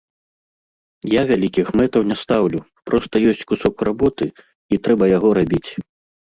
Я 1.11 1.21
вялікіх 1.31 1.69
мэтаў 1.81 2.01
не 2.11 2.17
стаўлю, 2.21 2.59
проста 2.91 3.15
ёсць 3.33 3.45
кусок 3.53 3.85
работы, 3.89 4.25
і 4.75 4.81
трэба 4.89 5.03
яго 5.17 5.29
рабіць. 5.41 5.69